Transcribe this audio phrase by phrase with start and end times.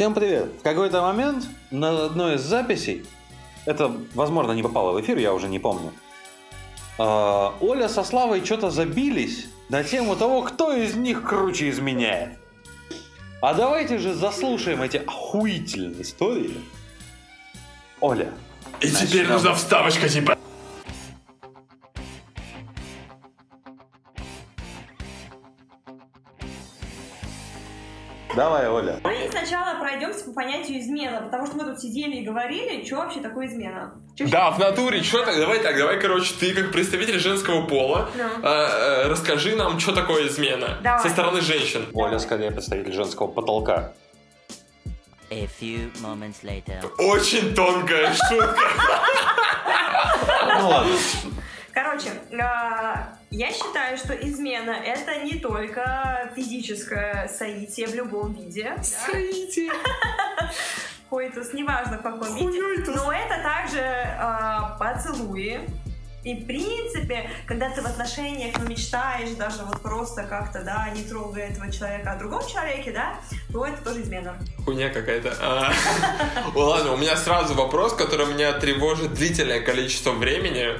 [0.00, 0.46] Всем привет!
[0.58, 3.04] В какой-то момент на одной из записей,
[3.66, 5.92] это, возможно, не попало в эфир, я уже не помню,
[6.96, 12.38] а, Оля со Славой что-то забились на тему того, кто из них круче изменяет.
[13.42, 16.62] А давайте же заслушаем эти охуительные истории.
[18.00, 18.32] Оля.
[18.80, 19.32] И теперь начнем.
[19.34, 20.38] нужна вставочка типа...
[28.34, 28.98] Давай, Оля.
[29.04, 33.20] Мы сначала пройдемся по понятию измена, потому что мы тут сидели и говорили, что вообще
[33.20, 33.94] такое измена.
[34.16, 35.36] Чё Да, в натуре, что так?
[35.36, 38.24] Давай так, давай, короче, ты как представитель женского пола, Ну.
[38.24, 41.02] э, э, расскажи нам, что такое измена Давай.
[41.02, 41.86] со стороны женщин.
[41.94, 43.92] Оля скорее представитель женского потолка.
[45.30, 46.88] A few moments later.
[46.98, 48.56] Очень тонкая шутка.
[50.58, 50.92] Ну ладно.
[51.72, 58.74] Короче, а, я считаю, что измена это не только физическое соитие в любом виде.
[58.76, 60.50] да.
[61.08, 62.60] Коитус, неважно в каком виде.
[62.92, 65.60] Но это также а, поцелуи.
[66.22, 71.02] И в принципе, когда ты в отношениях ну, мечтаешь даже вот просто как-то, да, не
[71.02, 73.14] трогая этого человека, а о другом человеке, да,
[73.52, 74.36] то это тоже измена.
[74.64, 75.34] Хуйня какая-то.
[75.40, 75.72] А,
[76.52, 80.78] ну Ладно, у меня сразу вопрос, который меня тревожит длительное количество времени.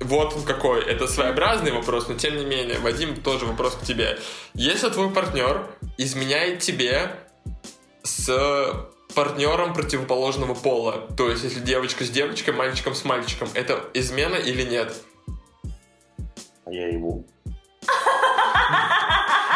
[0.00, 0.84] Вот он какой.
[0.84, 4.18] Это своеобразный вопрос, но тем не менее, Вадим, тоже вопрос к тебе.
[4.54, 7.10] Если твой партнер изменяет тебе
[8.02, 14.36] с партнером противоположного пола, то есть если девочка с девочкой, мальчиком с мальчиком, это измена
[14.36, 14.94] или нет?
[16.64, 17.26] А я ебу.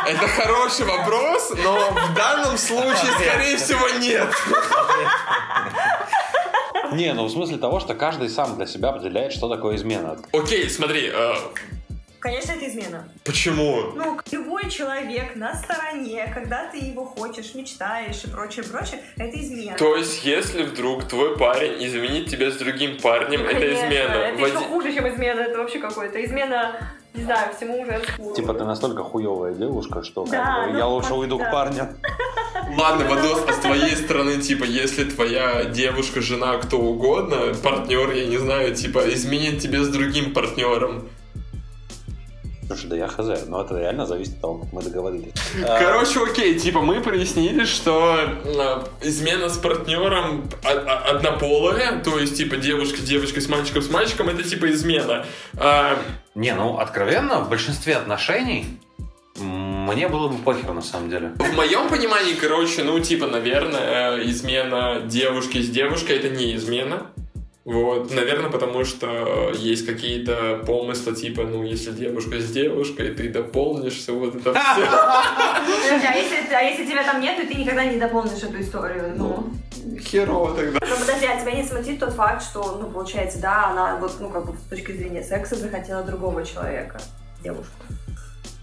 [0.04, 4.28] Это хороший вопрос, но в данном случае, скорее всего, нет.
[6.96, 10.18] Не, ну в смысле того, что каждый сам для себя определяет, что такое измена.
[10.32, 11.32] Окей, смотри, э,
[12.20, 13.08] Конечно, это измена.
[13.24, 13.82] почему?
[13.96, 19.76] Ну, любой человек на стороне, когда ты его хочешь, мечтаешь и прочее, прочее, это измена.
[19.76, 24.12] То есть, если вдруг твой парень изменит тебя с другим парнем, Ну, это конечно, измена.
[24.14, 25.40] Это Вади- еще хуже, чем измена.
[25.40, 26.24] Это вообще какое-то.
[26.24, 26.76] Измена,
[27.12, 28.34] не знаю, всему женскому.
[28.36, 31.46] Типа ты настолько хуевая девушка, что как Да, бы, ну, я лучше уйду да.
[31.46, 31.88] к парню.
[32.76, 38.26] Ладно, Вадос, а с твоей стороны, типа, если твоя девушка, жена, кто угодно, партнер, я
[38.26, 41.08] не знаю, типа, изменит тебе с другим партнером.
[42.66, 45.32] Слушай, да я хз, но это реально зависит от того, как мы договорились.
[45.62, 52.56] А, Короче, окей, типа, мы прояснили, что э, измена с партнером однополая, то есть, типа,
[52.56, 55.26] девушка с девочкой с мальчиком с мальчиком, это, типа, измена.
[55.58, 55.98] А,
[56.34, 58.78] Не, ну откровенно, в большинстве отношений
[59.92, 61.32] мне было бы похер на самом деле.
[61.38, 67.06] В моем понимании, короче, ну, типа, наверное, э, измена девушки с девушкой это не измена.
[67.64, 74.12] Вот, наверное, потому что есть какие-то помыслы, типа, ну, если девушка с девушкой, ты дополнишься,
[74.12, 74.86] вот это все.
[75.84, 79.14] Подожди, а если, а если тебя там нет, то ты никогда не дополнишь эту историю.
[79.16, 79.52] Ну.
[80.00, 80.80] Херово тогда.
[80.80, 84.28] Ну, подожди, а тебя не смутит тот факт, что, ну, получается, да, она вот, ну,
[84.28, 87.00] как бы с точки зрения секса захотела другого человека,
[87.44, 87.72] девушку.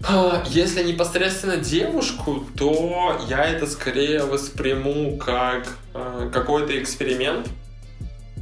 [0.08, 7.48] А, Если непосредственно девушку, то я это скорее восприму как э, какой-то эксперимент,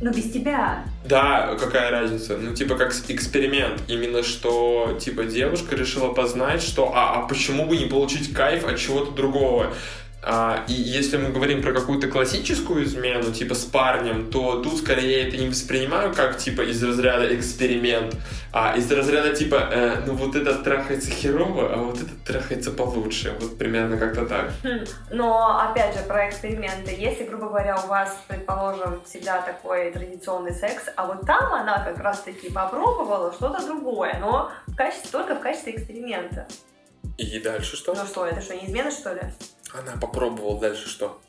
[0.00, 0.84] Ну, без тебя.
[1.04, 2.36] Да, какая разница?
[2.36, 3.82] Ну, типа, как эксперимент.
[3.88, 8.78] Именно что, типа, девушка решила познать, что, а, а почему бы не получить кайф от
[8.78, 9.74] чего-то другого?
[10.20, 15.22] А, и если мы говорим про какую-то классическую измену, типа, с парнем, то тут скорее
[15.22, 18.16] я это не воспринимаю как, типа, из разряда эксперимент,
[18.52, 23.36] а из разряда, типа, э, ну, вот этот трахается херово, а вот этот трахается получше.
[23.40, 24.50] Вот примерно как-то так.
[24.64, 24.84] Хм.
[25.12, 26.94] Но, опять же, про эксперименты.
[26.98, 31.98] Если, грубо говоря, у вас, предположим, всегда такой традиционный секс, а вот там она как
[31.98, 36.48] раз-таки попробовала что-то другое, но в качестве, только в качестве эксперимента.
[37.16, 37.94] И дальше что?
[37.94, 39.22] Ну что, это что, не измена, что ли?
[39.72, 41.20] Она попробовала дальше что?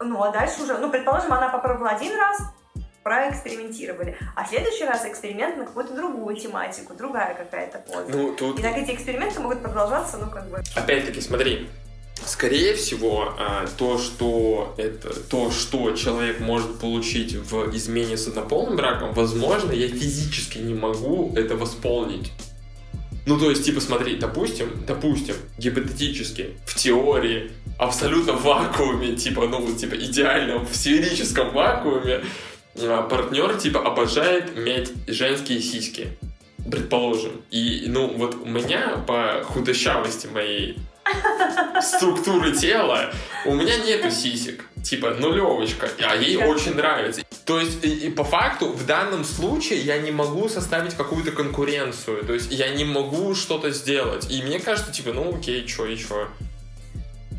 [0.00, 2.38] Ну, а дальше уже, ну, предположим, она попробовала один раз,
[3.02, 8.06] проэкспериментировали, а в следующий раз эксперимент на какую-то другую тематику, другая какая-то поза.
[8.08, 10.62] Ну, тут И так эти эксперименты могут продолжаться, ну, как бы...
[10.74, 11.68] Опять-таки, смотри,
[12.24, 18.76] скорее всего, а, то, что это то, что человек может получить в измене с однополым
[18.76, 22.32] браком, возможно, я физически не могу это восполнить.
[23.26, 29.76] Ну, то есть, типа, смотри, допустим, допустим, гипотетически, в теории, абсолютно вакууме, типа, ну, вот,
[29.76, 32.24] типа, идеальном, в сферическом вакууме,
[32.76, 36.08] а, партнер, типа, обожает иметь женские сиськи,
[36.70, 37.42] предположим.
[37.50, 40.78] И, ну, вот у меня по худощавости моей
[41.82, 43.12] структуры тела,
[43.44, 44.64] у меня нету сисек.
[44.82, 47.22] Типа нулевочка, а ей очень нравится.
[47.46, 52.22] То есть, и, и по факту, в данном случае я не могу составить какую-то конкуренцию.
[52.24, 54.30] То есть, я не могу что-то сделать.
[54.30, 56.28] И мне кажется, типа, ну окей, чё и чё.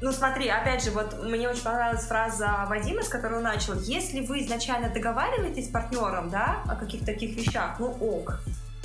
[0.01, 3.79] Ну смотри, опять же, вот мне очень понравилась фраза Вадима, с которой он начал.
[3.79, 8.39] Если вы изначально договариваетесь с партнером, да, о каких-то таких вещах, ну ок.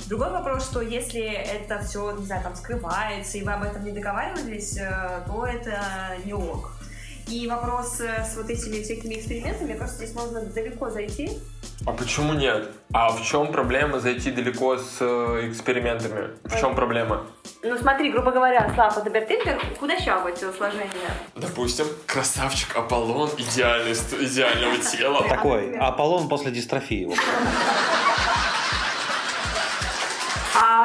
[0.07, 3.91] Другой вопрос, что если это все, не знаю, там скрывается, и вы об этом не
[3.91, 6.73] договаривались, э, то это не ок.
[7.27, 11.31] И вопрос э, с вот этими всякими экспериментами, мне кажется, здесь можно далеко зайти.
[11.85, 12.69] А почему нет?
[12.93, 16.29] А в чем проблема зайти далеко с э, экспериментами?
[16.43, 17.25] В чем проблема?
[17.63, 20.89] Ну смотри, грубо говоря, Слава Дебертинтер худощавое телосложение.
[21.35, 25.27] Допустим, красавчик Аполлон идеальный, идеального тела.
[25.27, 27.09] Такой Аполлон после дистрофии.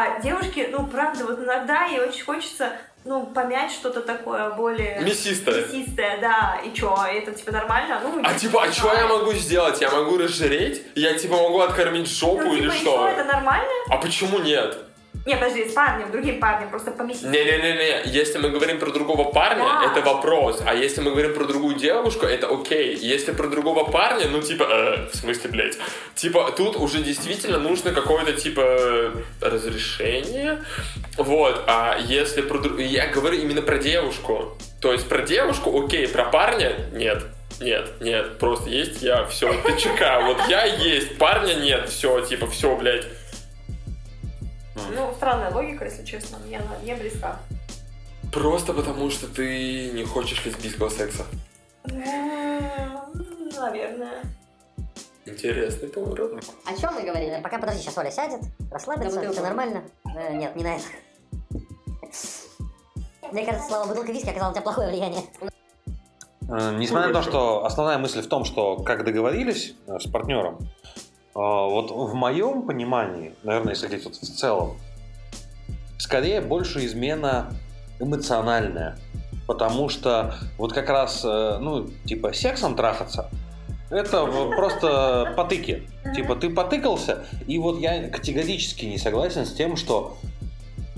[0.06, 2.72] А девушке, ну правда, вот иногда ей очень хочется,
[3.04, 5.00] ну, помять что-то такое более...
[5.00, 5.62] Мясистое.
[5.66, 6.60] Мясистое, да.
[6.64, 8.00] И чё, это типа нормально?
[8.02, 9.80] Ну, А типа, а что я могу сделать?
[9.80, 10.82] Я могу разжиреть?
[10.94, 12.96] Я типа могу откормить жопу Ну, или типа, и что?
[12.96, 13.68] чё, это нормально?
[13.90, 14.78] А почему нет?
[15.26, 17.28] Не, подожди, с парнем, другим парнем, просто поместить.
[17.28, 19.90] Не-не-не-не, если мы говорим про другого парня, Да.
[19.90, 20.62] это вопрос.
[20.64, 22.94] А если мы говорим про другую девушку, это окей.
[22.94, 25.76] Если про другого парня, ну типа, э, в смысле, блядь.
[26.14, 30.64] Типа, тут уже действительно нужно какое-то типа разрешение.
[31.17, 34.56] Вот, а если про Я говорю именно про девушку.
[34.81, 37.25] То есть про девушку, окей, про парня нет.
[37.58, 42.76] Нет, нет, просто есть я, все, ТЧК, вот я есть, парня нет, все, типа, все,
[42.76, 43.06] блядь.
[44.94, 47.38] Ну, странная логика, если честно, мне она не близка.
[48.32, 51.25] Просто потому, что ты не хочешь лесбийского секса.
[51.84, 53.00] М,
[53.56, 54.23] Наверное.
[55.25, 56.44] Интересный поворот.
[56.64, 57.40] О чем мы говорили?
[57.43, 58.40] Пока, подожди, сейчас Оля сядет,
[58.70, 59.82] расслабится, все нормально.
[60.14, 60.84] Э, нет, не на это.
[63.32, 65.23] Мне кажется, слово бутылка виски оказало на тебя плохое влияние.
[66.49, 70.58] Э, Несмотря на то, что основная мысль в том, что как договорились э, с партнером,
[70.61, 70.67] э,
[71.36, 74.78] вот в моем понимании, наверное, если говорить вот в целом,
[75.98, 77.52] скорее больше измена
[78.00, 78.98] эмоциональная.
[79.46, 83.30] Потому что вот как раз, э, ну, типа, сексом трахаться,
[83.90, 85.88] это просто потыки.
[86.16, 90.16] Типа, ты потыкался, и вот я категорически не согласен с тем, что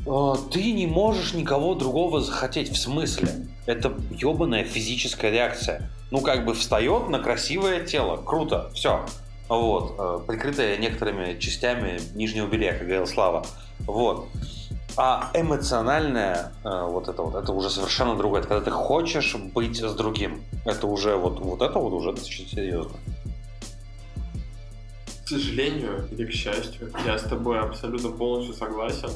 [0.06, 2.70] э, ты не можешь никого другого захотеть.
[2.70, 3.48] В смысле?
[3.66, 5.90] Это ебаная физическая реакция.
[6.10, 8.16] Ну, как бы встает на красивое тело.
[8.16, 8.70] Круто.
[8.72, 9.04] Все.
[9.48, 9.94] Вот.
[9.98, 13.46] э, Прикрытое некоторыми частями нижнего белья, как говорил Слава.
[13.80, 14.28] Вот.
[14.96, 18.40] А эмоциональное, э, вот это вот, это уже совершенно другое.
[18.40, 20.42] Это когда ты хочешь быть с другим.
[20.64, 22.96] Это уже вот, вот это вот уже очень серьезно.
[25.24, 29.10] К сожалению или к счастью, я с тобой абсолютно полностью согласен.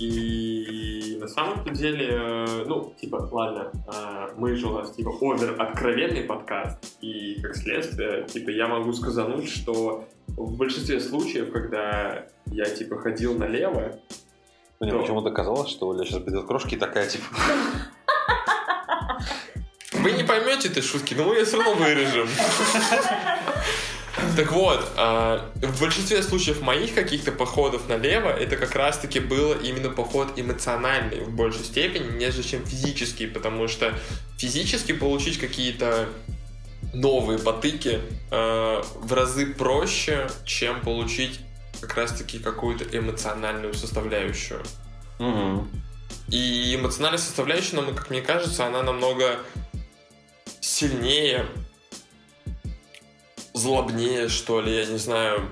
[0.00, 5.60] И на самом-то деле, э, ну, типа, ладно, э, мы же у нас, типа, овер
[5.60, 12.64] откровенный подкаст, и как следствие, типа, я могу сказануть, что в большинстве случаев, когда я,
[12.64, 13.98] типа, ходил налево,
[14.80, 14.98] Мне Да.
[15.00, 17.26] почему-то казалось, что Оля сейчас берет крошки и такая, типа,
[19.92, 22.26] Вы не поймете этой шутки, но мы ее все равно вырежем.
[24.36, 29.90] Так вот, а, в большинстве случаев моих каких-то походов налево это как раз-таки было именно
[29.90, 33.98] поход эмоциональный в большей степени, нежели чем физический, потому что
[34.38, 36.08] физически получить какие-то
[36.92, 38.00] новые потыки
[38.30, 41.40] а, в разы проще, чем получить
[41.80, 44.62] как раз-таки какую-то эмоциональную составляющую.
[45.18, 45.68] «Мгм».
[46.28, 49.38] И эмоциональная составляющая, нам, как мне кажется, она намного
[50.60, 51.46] сильнее,
[53.60, 55.48] злобнее, что ли, я не знаю.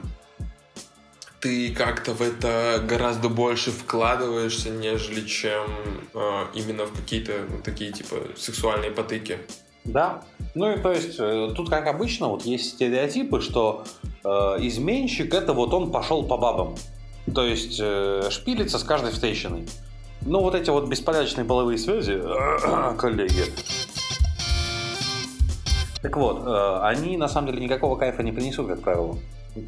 [1.40, 5.66] Ты как-то в это гораздо больше вкладываешься, нежели чем
[6.14, 9.38] э, именно в какие-то такие типа сексуальные потыки.
[9.84, 10.22] Да.
[10.54, 13.84] Ну и то есть э, тут, как обычно, вот есть стереотипы, что
[14.24, 14.28] э,
[14.60, 16.74] изменщик это вот он пошел по бабам.
[17.32, 19.68] То есть э, шпилится с каждой встреченной.
[20.22, 22.20] Ну вот эти вот беспорядочные половые связи,
[22.98, 23.44] коллеги.
[26.02, 29.18] Так вот, э, они на самом деле никакого кайфа не принесут, как правило.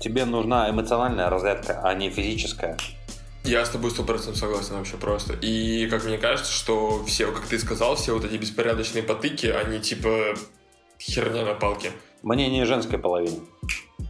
[0.01, 2.77] Тебе нужна эмоциональная разрядка, а не физическая.
[3.43, 5.35] Я с тобой сто процентов согласен вообще просто.
[5.35, 9.81] И как мне кажется, что все, как ты сказал, все вот эти беспорядочные потыки, они
[9.81, 10.35] типа
[11.01, 11.93] херня на палке.
[12.23, 13.41] Мнение женской половины.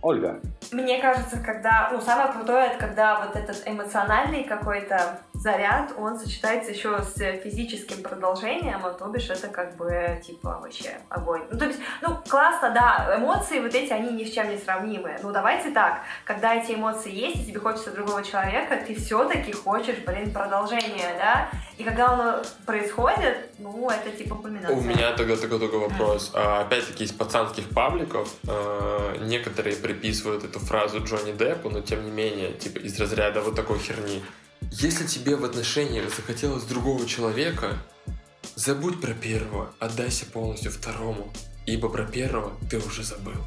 [0.02, 0.40] Ольга.
[0.72, 6.70] Мне кажется, когда, ну, самое крутое, это когда вот этот эмоциональный какой-то заряд, он сочетается
[6.70, 11.42] еще с физическим продолжением, а то бишь это как бы, типа, вообще огонь.
[11.50, 15.18] Ну, то есть, ну, классно, да, эмоции вот эти, они ни с чем не сравнимы.
[15.22, 19.96] Ну, давайте так, когда эти эмоции есть, и тебе хочется другого человека, ты все-таки хочешь,
[20.06, 21.48] блин, продолжения, да?
[21.78, 24.76] И когда оно происходит, ну, это типа кульминация.
[24.76, 26.32] У меня тогда такой только вопрос.
[26.34, 32.10] А, Опять-таки из пацанских пабликов э, некоторые приписывают эту фразу Джонни Деппу, но тем не
[32.10, 34.22] менее, типа из разряда вот такой херни.
[34.70, 37.78] Если тебе в отношениях захотелось другого человека,
[38.56, 41.28] Забудь про первого, отдайся полностью второму,
[41.64, 43.40] ибо про первого ты уже забыл.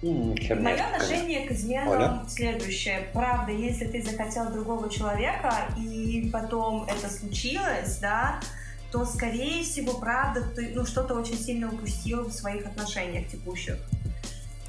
[0.00, 2.24] Херня Мое отношение к изменам Оля?
[2.28, 3.08] следующее.
[3.12, 8.40] Правда, если ты захотел другого человека, и потом это случилось, да,
[8.90, 13.76] то, скорее всего, правда, ты ну, что-то очень сильно упустил в своих отношениях текущих.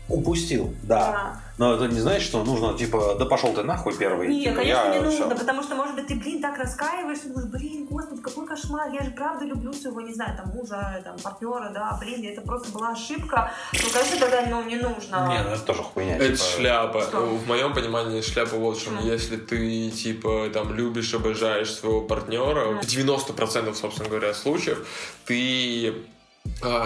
[0.10, 1.40] Упустил, да.
[1.60, 4.30] Но это не значит, что нужно, типа, да пошел ты нахуй первый.
[4.30, 5.38] Нет, типа, конечно, я не нужно, всё.
[5.38, 9.12] потому что, может быть, ты, блин, так раскаиваешься, думаешь, блин, господи, какой кошмар, я же
[9.12, 13.52] правда люблю своего, не знаю, там, мужа, там, партнера, да, блин, это просто была ошибка.
[13.74, 15.28] Ну, конечно, тогда, ну, не нужно.
[15.28, 16.16] Не, ну это тоже хуйня.
[16.16, 16.50] Это типа.
[16.50, 17.02] шляпа.
[17.02, 17.20] Что?
[17.26, 18.96] В моем понимании шляпа вот в чем.
[18.96, 19.12] Почему?
[19.12, 22.82] Если ты, типа, там, любишь, обожаешь своего партнера, Мгм.
[22.82, 24.88] в 90% собственно говоря, случаев,
[25.26, 25.94] ты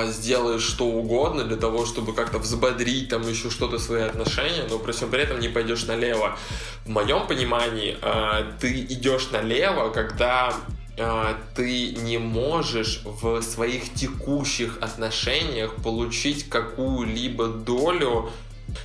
[0.06, 4.92] сделаешь что угодно для того, чтобы как-то взбодрить там еще что-то свои отношения, но при
[4.92, 6.38] всем при этом не пойдешь налево.
[6.86, 10.54] В моем понимании а, ты идешь налево, когда
[10.98, 18.30] а, ты не можешь в своих текущих отношениях получить какую-либо долю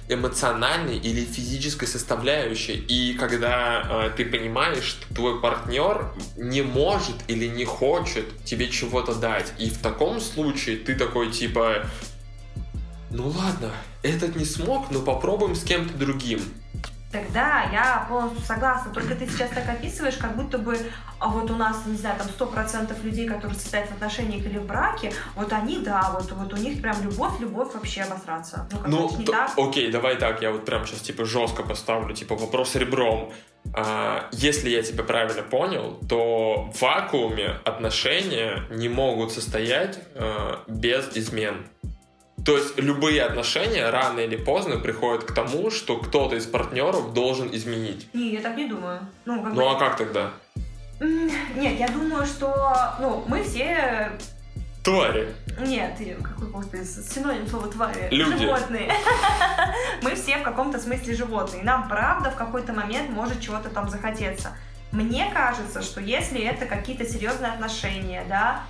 [0.09, 2.75] эмоциональной или физической составляющей.
[2.75, 9.15] И когда э, ты понимаешь, что твой партнер не может или не хочет тебе чего-то
[9.15, 11.87] дать, и в таком случае ты такой типа,
[13.11, 16.41] ну ладно, этот не смог, но попробуем с кем-то другим.
[17.11, 18.93] Тогда я полностью согласна.
[18.93, 20.77] Только ты сейчас так описываешь, как будто бы
[21.19, 24.67] а вот у нас, не знаю, там 100% людей, которые состоят в отношениях или в
[24.67, 28.69] браке, вот они, да, вот, вот у них прям любовь, любовь вообще обосраться.
[28.71, 29.51] Ну, как Ну, не то- так.
[29.57, 33.33] окей, давай так, я вот прям сейчас типа жестко поставлю, типа вопрос ребром.
[33.75, 41.09] А, если я тебя правильно понял, то в вакууме отношения не могут состоять а, без
[41.17, 41.67] измен.
[42.49, 47.55] То есть любые отношения рано или поздно приходят к тому, что кто-то из партнеров должен
[47.55, 48.09] изменить.
[48.15, 49.01] Не, я так не думаю.
[49.27, 50.31] Ну, как Ну бы- а как тогда?
[50.99, 52.51] Нет, я думаю, что,
[53.01, 54.13] ну, мы все
[54.83, 55.35] Твари.
[55.61, 58.09] Нет, какой, господи, синоним слова твари.
[58.11, 58.45] Люди.
[58.45, 58.95] Животные.
[60.03, 61.63] Мы все в каком-то смысле животные.
[61.63, 64.57] Нам, правда, в какой-то момент может чего-то там захотеться.
[64.91, 68.63] Мне кажется, что если это какие-то серьезные отношения, да,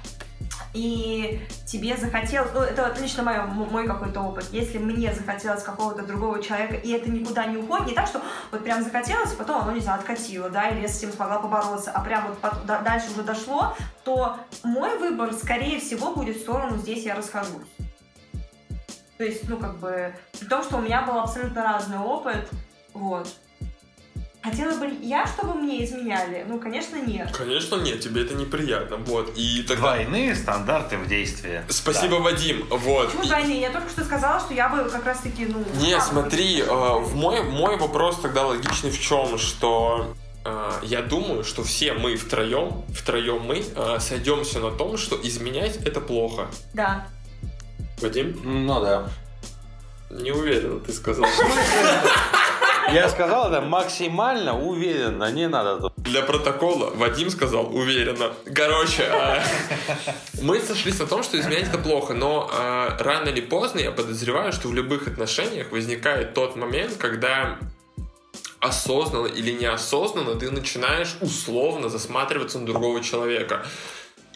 [0.75, 6.43] и тебе захотелось, ну, это лично мой, мой какой-то опыт, если мне захотелось какого-то другого
[6.43, 8.21] человека, и это никуда не уходит, не так, что
[8.53, 11.39] вот прям захотелось, и потом оно, не знаю, откатило, да, или я с этим смогла
[11.39, 16.37] побороться, а прям вот пот- да- дальше уже дошло, то мой выбор, скорее всего, будет
[16.37, 17.67] в сторону «здесь я расхожусь».
[19.17, 22.49] То есть, ну, как бы, при том, что у меня был абсолютно разный опыт,
[22.95, 23.29] вот.
[24.49, 26.45] Хотела бы я, чтобы мне изменяли?
[26.49, 27.31] Ну, конечно, нет.
[27.37, 28.97] Конечно, нет, тебе это неприятно.
[28.97, 29.33] Вот.
[29.37, 29.95] И тогда.
[29.97, 31.63] Двойные стандарты в действии.
[31.69, 32.67] Спасибо, Вадим.
[32.71, 33.07] Вот.
[33.09, 33.61] Почему И- двойные?
[33.61, 35.63] Я только что сказала, что я бы как раз-таки, ну...
[35.81, 40.15] Не, смотри, э, в мой, мой вопрос тогда логичный в чем, что
[40.45, 45.77] э, я думаю, что все мы втроем, втроем мы э, сойдемся на том, что изменять
[45.85, 46.47] это плохо.
[46.73, 47.07] Да.
[48.01, 48.41] Вадим?
[48.43, 49.11] Ну да.
[50.11, 51.27] Не уверен, ты сказал.
[52.93, 55.93] Я сказал это максимально уверенно, не надо тут.
[55.97, 58.33] Для протокола Вадим сказал уверенно.
[58.55, 59.43] Короче, э,
[60.43, 64.53] мы сошлись на том, что изменять это плохо, но э, рано или поздно я подозреваю,
[64.53, 67.59] что в любых отношениях возникает тот момент, когда
[68.61, 73.65] осознанно или неосознанно ты начинаешь условно засматриваться на другого человека.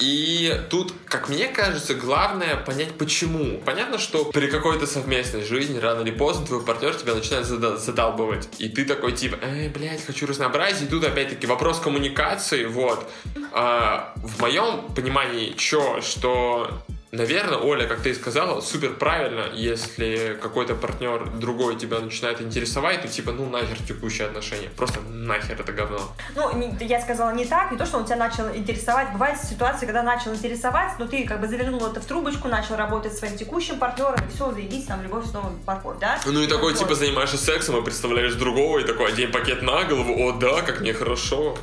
[0.02, 3.58] И тут, как мне кажется, главное понять почему.
[3.64, 8.48] Понятно, что при какой-то совместной жизни рано или поздно твой партнер тебя начинает зада- задалбывать.
[8.58, 10.86] И ты такой типа, эй, блядь, хочу разнообразия.
[10.86, 13.08] И тут опять-таки вопрос коммуникации, вот.
[13.52, 16.82] А, в моем понимании, чё, что
[17.16, 23.02] Наверное, Оля, как ты и сказала, супер правильно, если какой-то партнер другой тебя начинает интересовать,
[23.02, 24.70] то типа, ну нахер текущие отношения.
[24.74, 26.00] Просто нахер это говно.
[26.34, 29.12] Ну, не- я сказала не так, не то, что он тебя начал интересовать.
[29.12, 33.12] Бывают ситуации, когда начал интересовать, но ты как бы завернул это в трубочку, начал работать
[33.12, 36.18] с своим текущим партнером, и все, заебись, там, любовь снова морковь, да?
[36.24, 36.78] Ну и такой, Вот.
[36.78, 40.80] типа, занимаешься сексом и представляешь другого, и такой, одень пакет на голову, о да, как
[40.80, 41.58] мне хорошо.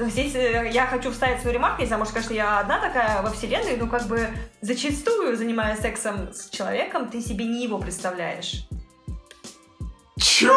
[0.00, 3.30] Здесь э, я хочу вставить свою ремарку, не знаю, может, конечно, я одна такая во
[3.30, 4.28] вселенной, но как бы
[4.62, 8.66] зачастую, занимаясь сексом с человеком, ты себе не его представляешь.
[10.18, 10.54] Чё?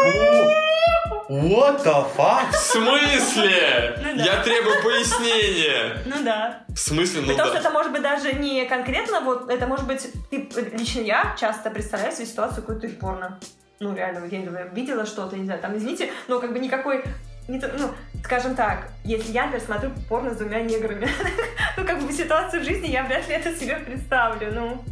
[1.30, 2.52] What the fuck?
[2.52, 3.98] В смысле?
[3.98, 4.24] Ну да.
[4.24, 5.98] Я требую пояснения.
[6.06, 6.64] Ну да.
[6.70, 10.08] В смысле, ну Потому что это может быть даже не конкретно, вот это может быть,
[10.30, 13.40] ты, лично я часто представляю себе ситуацию какую-то порно.
[13.80, 17.04] Ну, реально, я видела что-то, не знаю, там, извините, но как бы никакой,
[17.48, 17.92] не ну,
[18.24, 21.10] скажем так, если я, например, смотрю порно с двумя неграми,
[21.78, 24.84] ну, как бы ситуацию в жизни я вряд ли это себе представлю, ну.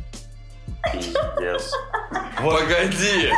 [0.91, 1.73] Пиздец.
[2.41, 2.59] Вот.
[2.59, 3.31] Погоди!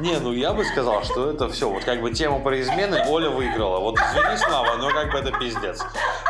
[0.00, 1.70] Не, ну я бы сказал, что это все.
[1.70, 3.78] Вот как бы тему про измены Оля выиграла.
[3.78, 5.82] Вот извини, Слава, но как бы это пиздец.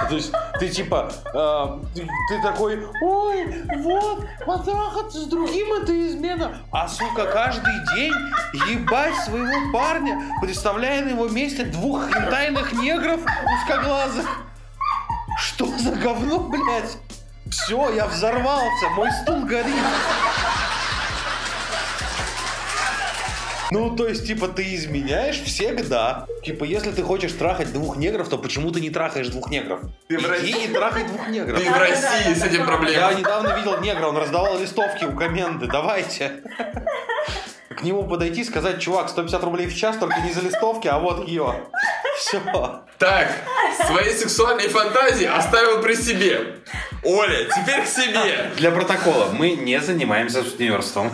[0.08, 6.58] То есть ты типа, э, ты, ты такой, ой, вот, потрахаться с другим это измена.
[6.70, 8.12] А сука, каждый день
[8.68, 13.20] ебать своего парня, представляя на его месте двух хентайных негров
[13.62, 14.28] узкоглазых.
[15.38, 16.98] Что за говно, блядь?
[17.50, 19.74] Все, я взорвался, мой стул горит.
[23.74, 26.26] Ну, то есть, типа, ты изменяешь всегда.
[26.44, 29.80] Типа, если ты хочешь трахать двух негров, то почему ты не трахаешь двух негров?
[30.06, 31.58] Ты в России- и трахай двух негров.
[31.58, 33.14] Ты в России с этим Я проблема.
[33.14, 35.66] недавно видел негра, он раздавал листовки у коменды.
[35.66, 36.34] Давайте.
[37.76, 41.00] К нему подойти и сказать, чувак, 150 рублей в час, только не за листовки, а
[41.00, 41.64] вот ее.
[42.20, 42.40] Все.
[42.98, 43.28] Так,
[43.88, 46.58] свои сексуальные фантазии оставил при себе.
[47.02, 48.52] Оля, теперь к себе.
[48.56, 51.10] Для протокола, мы не занимаемся сутенерством.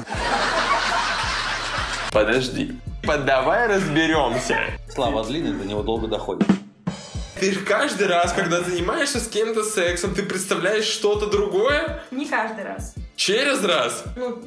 [2.12, 2.76] Подожди.
[3.05, 4.59] Давай разберемся.
[4.88, 6.47] Слава длинный, до него долго доходит.
[7.38, 12.64] Ты же каждый раз, когда занимаешься с кем-то сексом, ты представляешь что-то другое Не каждый
[12.64, 12.95] раз.
[13.17, 14.05] через раз.
[14.17, 14.43] Ну,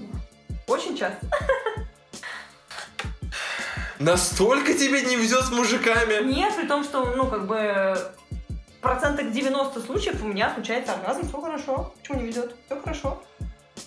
[0.68, 1.26] очень часто.
[4.00, 6.24] Настолько тебе не везет с мужиками.
[6.32, 7.56] Нет, при том, что, ну, как бы,
[8.78, 11.94] в процентах 90 случаев у меня случается оргазм, все хорошо.
[12.02, 12.54] Почему не везет?
[12.66, 13.24] Все хорошо.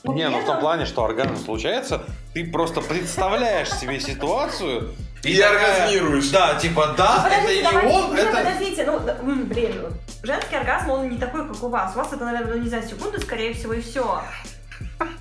[0.04, 2.02] Не, ну в том плане, что оргазм случается,
[2.34, 6.28] ты просто представляешь себе ситуацию И оргазмируешь.
[6.28, 8.36] Да, типа, да, это Подождите, не он, нет, это...
[8.36, 9.88] подождите, ну, да, блин, ну,
[10.22, 11.94] женский оргазм, он не такой, как у вас.
[11.94, 14.22] У вас это, наверное, ну, не знаю, секунды, скорее всего, и все.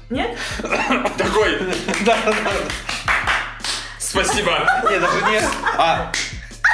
[0.10, 0.38] Нет?
[1.18, 1.60] Такой,
[2.06, 2.18] Да,
[3.98, 4.52] спасибо.
[4.90, 5.42] не, даже не...
[5.78, 6.12] А.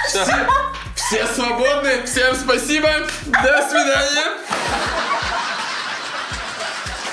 [0.08, 0.26] Все,
[0.96, 2.90] все свободны, всем спасибо,
[3.28, 4.38] до свидания.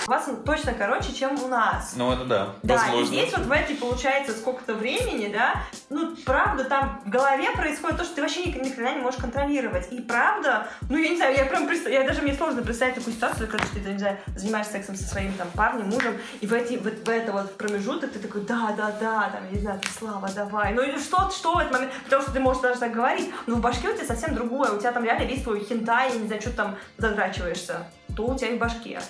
[0.09, 1.93] У вас точно короче, чем у нас.
[1.95, 2.49] Ну, это да.
[2.62, 3.00] Да, Возможно.
[3.03, 5.57] и здесь вот в этой, получается, сколько-то времени, да,
[5.91, 9.21] ну, правда, там в голове происходит то, что ты вообще ни, ни хрена не можешь
[9.21, 9.93] контролировать.
[9.93, 13.12] И правда, ну, я не знаю, я прям представ- я даже мне сложно представить такую
[13.12, 16.77] ситуацию, когда ты, не знаю, занимаешься сексом со своим там парнем, мужем, и в, эти,
[16.77, 19.88] вот, в это вот промежуток ты такой, да, да, да, там, я не знаю, ты,
[19.90, 20.73] Слава, давай.
[20.73, 23.57] Ну, или что, что в этот момент, потому что ты можешь даже так говорить, но
[23.57, 26.29] в башке у тебя совсем другое, у тебя там реально весь твой хентай, я не
[26.29, 29.03] знаю, что ты там задрачиваешься, то у тебя и в башке.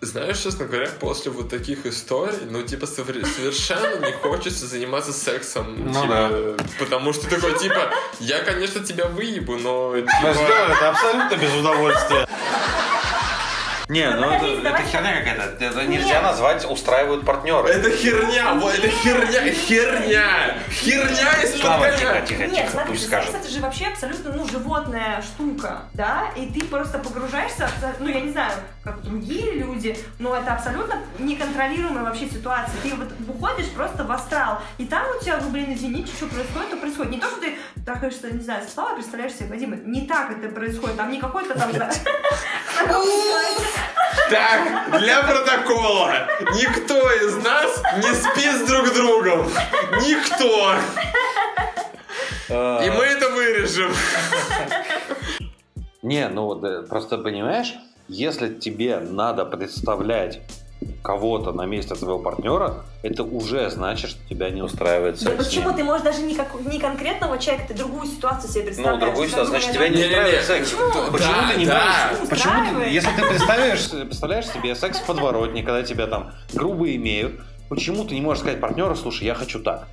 [0.00, 5.74] Знаешь, честно говоря, после вот таких историй, ну, типа, совершенно не хочется заниматься сексом.
[5.76, 6.64] Ну типа, да.
[6.78, 12.28] Потому что такой, типа, я, конечно, тебя выебу, но, типа, сделали это абсолютно без удовольствия.
[13.88, 15.64] Не, Ну, ну это, это херня какая-то.
[15.64, 16.22] Это нельзя Нет.
[16.22, 17.68] назвать устраивают партнеры.
[17.70, 23.06] это херня, вот, это херня, херня, херня из-под Слава, тихо, тихо, Нет, тихо, смотри, пусть
[23.06, 23.34] скажет.
[23.34, 28.30] это же вообще абсолютно, ну, животная штука, да, и ты просто погружаешься, ну, я не
[28.30, 28.52] знаю,
[28.88, 32.74] как другие люди, но это абсолютно неконтролируемая вообще ситуация.
[32.82, 36.70] Ты вот уходишь просто в астрал, и там у тебя, ну, блин, извините, что происходит,
[36.70, 37.12] то происходит.
[37.12, 40.96] Не то, что ты трахаешься, не знаю, Славой, представляешь себе Вадима, не так это происходит,
[40.96, 41.70] там не какой-то там...
[44.30, 49.50] Так, для протокола, никто из нас не спит с друг другом.
[50.00, 50.74] Никто.
[52.48, 53.92] И мы это вырежем.
[56.02, 57.74] Не, ну вот э, просто понимаешь,
[58.08, 60.40] если тебе надо представлять
[61.02, 65.42] кого-то на месте твоего партнера, это уже значит, что тебя не устраивает Да секс.
[65.42, 68.66] с почему ты можешь даже не, как, не конкретного человека, ты другую ситуацию себе Ну,
[68.66, 69.00] представляешь.
[69.00, 70.70] другую Как ситуацию, значит, тебя не устраивает секс.
[70.70, 71.10] Почему?
[71.12, 72.10] Почему Да, ты не да.
[72.12, 72.28] можешь?
[72.28, 77.40] Почему ты, если ты представляешь, представляешь себе секс в подворотне, когда тебя там грубо имеют,
[77.68, 79.88] почему ты не можешь сказать партнеру, слушай, я хочу так?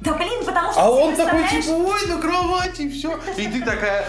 [0.00, 3.18] Да блин, потому что А он такой, типа, ой, на кровати, и все.
[3.38, 4.04] И ты такая,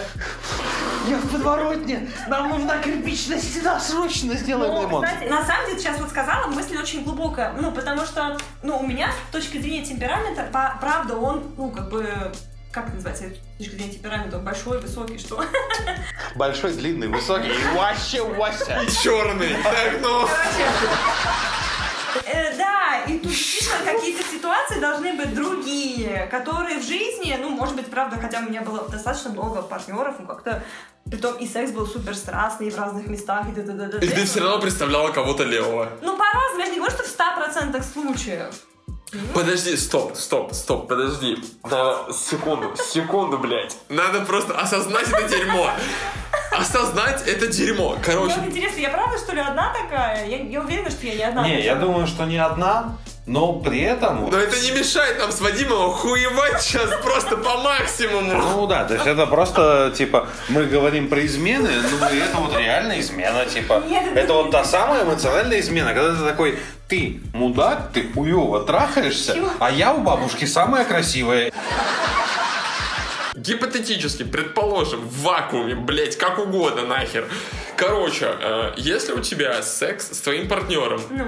[1.06, 5.06] я в подворотне, нам нужна кирпичная стена, срочно сделаем Ну, ремонт.
[5.06, 7.52] кстати, на самом деле, сейчас вот сказала, мысль очень глубокая.
[7.60, 10.48] Ну, потому что, ну, у меня с точки зрения темперамента,
[10.80, 12.32] правда, он, ну, как бы,
[12.72, 15.42] как это называется, с точки зрения темперамента, он большой, высокий, что?
[16.34, 18.80] Большой, длинный, высокий, и вообще Вася.
[18.82, 19.54] И черный.
[19.62, 20.26] Так, ну.
[22.24, 27.76] Э, да, и тут действительно какие-то ситуации должны быть другие, которые в жизни, ну, может
[27.76, 30.62] быть, правда, хотя у меня было достаточно много партнеров, ну, как-то,
[31.10, 33.98] притом и секс был супер страстный в разных местах, и т.д.
[34.02, 35.88] И ты все равно представляла кого-то левого.
[36.02, 38.54] Ну, по-разному, я же не говорю, что в 100% случаев.
[39.32, 41.38] Подожди, стоп, стоп, стоп, подожди.
[41.70, 43.76] Да, секунду, секунду, блядь.
[43.88, 45.70] Надо просто осознать это дерьмо.
[46.50, 47.96] Осознать это дерьмо.
[48.04, 50.26] Короче, Мне вот интересно, я правда, что ли, одна такая?
[50.26, 51.64] Я, я уверена, что я не одна Не, такая.
[51.64, 52.98] я думаю, что не одна.
[53.26, 54.30] Но при этом...
[54.30, 58.32] Но это не мешает нам с Вадимом охуевать сейчас просто по максимуму.
[58.34, 62.56] Ну да, то есть это просто, типа, мы говорим про измены, ну и это вот
[62.56, 63.82] реально измена, типа.
[63.88, 66.58] Нет, это вот та самая эмоциональная измена, когда ты такой,
[66.88, 71.52] ты мудак, ты хуево трахаешься, а я у бабушки самая красивая.
[73.34, 77.28] Гипотетически, предположим, в вакууме, блять, как угодно нахер.
[77.76, 81.26] Короче, э, если у тебя секс с твоим партнером, Ну,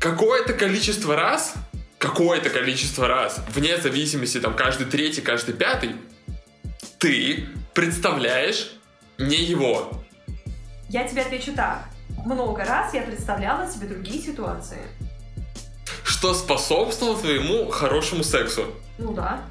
[0.00, 1.54] какое-то количество раз,
[1.98, 5.96] какое-то количество раз, вне зависимости, там, каждый третий, каждый пятый,
[6.98, 8.72] ты представляешь
[9.18, 9.90] не его.
[10.88, 11.88] я тебе отвечу так.
[12.24, 14.80] Много раз я представляла себе другие ситуации.
[16.04, 18.66] Что способствовало твоему хорошему сексу.
[18.98, 19.42] Ну да.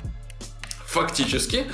[0.85, 1.65] Фактически,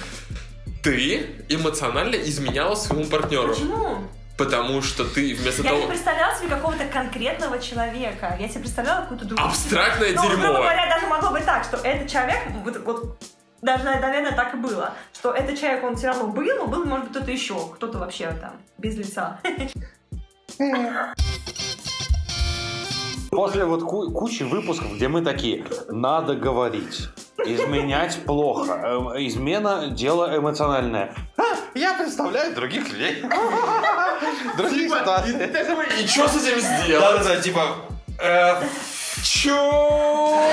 [0.83, 3.53] ты эмоционально изменяла своему партнеру.
[3.53, 3.97] Почему?
[4.37, 5.87] Потому что ты вместо Я не того...
[5.89, 8.35] представляла себе какого-то конкретного человека.
[8.39, 9.47] Я себе представляла какую-то другую.
[9.47, 10.41] Абстрактное Ну, дерьмо.
[10.43, 13.17] грубо говоря, даже могло быть так, что этот человек, вот, вот
[13.61, 17.05] даже, наверное, так и было, что этот человек, он все равно был, но был, может
[17.09, 19.39] быть, кто-то еще, кто-то вообще там, без лица.
[23.31, 27.07] После вот ку- кучи выпусков, где мы такие, надо говорить,
[27.43, 31.15] изменять плохо, эм, измена– дело эмоциональное.
[31.35, 33.21] Ха, я представляю других людей.
[34.57, 36.03] Другие ситуации.
[36.03, 37.17] И что с этим сделать?
[37.17, 37.75] Да-да-да, типа,
[38.19, 38.61] э,
[39.23, 40.51] Чё?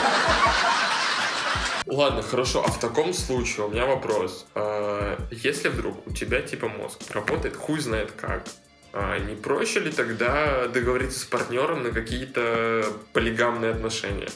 [1.87, 4.47] Ладно, хорошо, а в таком случае у меня вопрос.
[4.55, 8.45] А, Если вдруг у тебя типа мозг работает хуй знает как,
[8.93, 14.29] а не проще ли тогда договориться с партнером на какие-то полигамные отношения?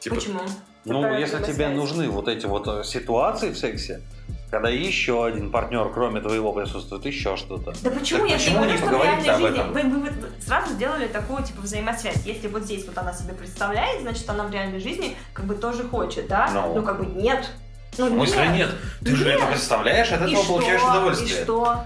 [0.00, 0.40] Типа, Почему?
[0.86, 1.76] Ну, если тебе связь.
[1.76, 4.02] нужны вот эти вот э, ситуации в сексе,
[4.50, 7.72] когда еще один партнер, кроме твоего, присутствует, еще что-то.
[7.82, 8.20] Да почему?
[8.20, 9.60] Так я почему не говорю, не что в поговорить реальной об жизни.
[9.60, 9.72] этом?
[9.72, 12.24] Вы, вы вот сразу сделали такую, типа, взаимосвязь.
[12.24, 15.82] Если вот здесь вот она себе представляет, значит, она в реальной жизни как бы тоже
[15.84, 16.50] хочет, да?
[16.52, 16.74] Ну.
[16.76, 17.50] Ну, как бы нет.
[17.98, 18.70] Ну, В смысле нет?
[19.04, 19.36] Ты же Нет.
[19.38, 20.52] это представляешь, от И этого что?
[20.52, 21.42] получаешь И удовольствие.
[21.44, 21.84] что?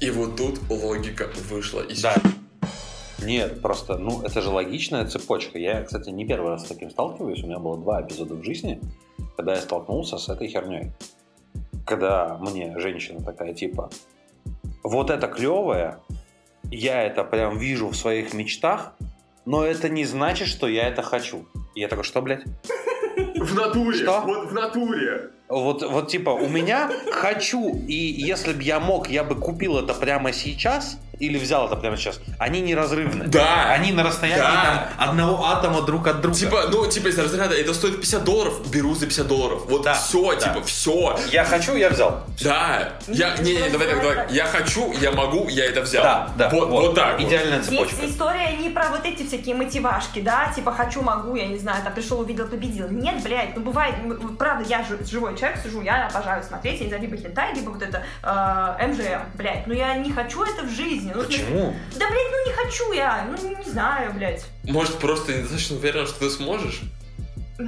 [0.00, 2.14] И вот тут логика вышла из Да.
[3.22, 5.58] Нет, просто, ну, это же логичная цепочка.
[5.58, 7.42] Я, кстати, не первый раз с таким сталкиваюсь.
[7.42, 8.80] У меня было два эпизода в жизни,
[9.36, 10.92] когда я столкнулся с этой херней.
[11.84, 13.90] Когда мне женщина такая, типа,
[14.82, 16.00] вот это клевое,
[16.70, 18.94] я это прям вижу в своих мечтах,
[19.44, 21.46] но это не значит, что я это хочу.
[21.74, 22.44] И я такой, что, блядь?
[23.36, 23.98] В натуре!
[23.98, 24.20] Что?
[24.22, 25.30] Вот в натуре!
[25.48, 29.92] Вот, вот типа, у меня хочу, и если бы я мог, я бы купил это
[29.92, 32.20] прямо сейчас, или взял это прямо сейчас.
[32.38, 33.26] Они неразрывны.
[33.26, 33.70] Да.
[33.72, 34.88] Они на расстоянии Да.
[34.98, 36.36] там, одного атома друг от друга.
[36.36, 39.62] Типа, ну, типа, из разряда, это стоит 50 долларов, беру за 50 долларов.
[39.68, 40.40] Вот Да, все, да.
[40.40, 41.18] типа, все.
[41.30, 42.24] Я хочу, я взял.
[42.42, 42.92] Да.
[43.08, 44.26] Я, не, не, давай так, давай.
[44.30, 46.02] Я хочу, я могу, я это взял.
[46.02, 46.48] Да, да.
[46.50, 47.18] Вот, вот так.
[47.18, 47.26] вот.
[47.28, 48.06] Идеальная Здесь цепочка.
[48.06, 51.92] история не про вот эти всякие мотивашки, да, типа хочу, могу, я не знаю, там
[51.94, 52.88] пришел, увидел, победил.
[52.90, 56.84] Нет, блядь, ну бывает, м, правда, я же живой человек, сижу, я обожаю смотреть, я
[56.84, 60.62] не знаю, либо хентай, либо вот это э, МЖМ, блядь, но я не хочу это
[60.64, 61.03] в жизни.
[61.04, 61.74] Ну, в смысле, Почему?
[61.96, 64.44] Да, блядь, ну не хочу я, ну не знаю, блядь.
[64.64, 66.80] Может, просто недостаточно уверен, что ты сможешь?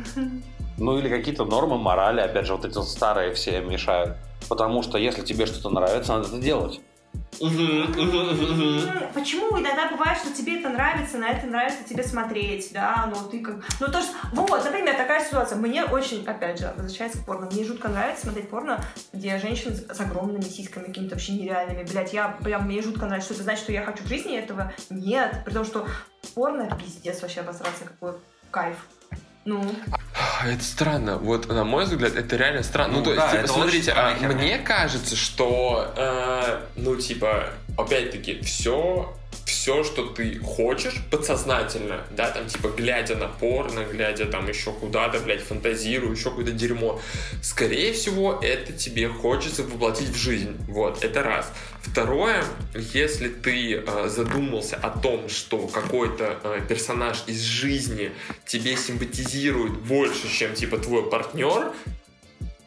[0.79, 4.19] Ну или какие-то нормы морали, опять же, вот эти вот старые все мешают.
[4.47, 6.81] Потому что если тебе что-то нравится, надо это делать.
[7.41, 13.29] Ну, Почему иногда бывает, что тебе это нравится, на это нравится тебе смотреть, да, но
[13.29, 13.57] ты как...
[13.81, 15.59] Ну, то есть, вот, например, такая ситуация.
[15.59, 20.01] Мне очень, опять же, возвращаясь к порно, мне жутко нравится смотреть порно, где женщины с
[20.01, 21.85] огромными сиськами, какими-то вообще нереальными.
[21.85, 23.27] Блять, я прям, мне жутко нравится.
[23.27, 24.73] Что это значит, что я хочу в жизни этого?
[24.91, 25.43] Нет.
[25.45, 25.87] При том, что
[26.35, 28.13] порно пиздец вообще обосраться, какой
[28.51, 28.77] кайф.
[29.45, 29.63] Ну,
[30.53, 31.19] Это странно.
[31.19, 32.95] Вот, на мой взгляд, это реально странно.
[32.95, 37.51] Ну, Ну то есть, да, типа, это смотрите, а, мне кажется, что, э, ну, типа,
[37.77, 44.49] опять-таки, все, все, что ты хочешь подсознательно, да, там, типа, глядя на порно, глядя там
[44.49, 47.01] еще куда-то, блядь, фантазируя, еще какое-то дерьмо,
[47.43, 50.57] скорее всего, это тебе хочется воплотить в жизнь.
[50.69, 51.53] Вот, это раз.
[51.83, 52.45] Второе,
[52.75, 58.13] если ты э, задумался о том, что какой-то э, персонаж из жизни
[58.45, 61.73] тебе симпатизирует больше, чем типа твой партнер,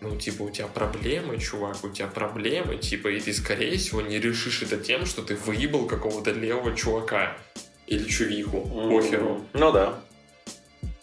[0.01, 4.19] ну, типа, у тебя проблемы, чувак, у тебя проблемы, типа, и ты, скорее всего, не
[4.19, 7.37] решишь это тем, что ты выебал какого-то левого чувака
[7.87, 9.45] или чувиху, похеру.
[9.53, 9.99] Ну да.